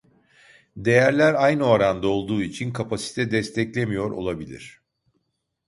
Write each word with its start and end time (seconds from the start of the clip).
Değerler 0.77 1.33
aynı 1.33 1.63
oranda 1.63 2.07
olduğu 2.07 2.41
için 2.41 2.73
kapasite 2.73 3.31
desteklemiyor 3.31 4.11
olabilir 4.11 4.81